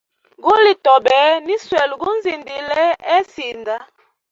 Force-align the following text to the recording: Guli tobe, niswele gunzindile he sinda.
Guli 0.43 0.73
tobe, 0.87 1.19
niswele 1.45 1.93
gunzindile 2.01 2.83
he 3.07 3.17
sinda. 3.33 3.75